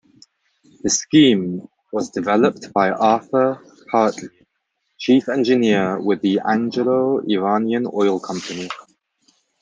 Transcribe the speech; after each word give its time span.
The 0.81 0.89
scheme 0.89 1.67
was 1.93 2.09
developed 2.09 2.73
by 2.73 2.89
Arthur 2.89 3.63
Hartley, 3.91 4.29
chief 4.97 5.29
engineer 5.29 5.99
with 6.01 6.21
the 6.21 6.39
Anglo-Iranian 6.43 7.85
Oil 7.93 8.19
Company. 8.19 8.67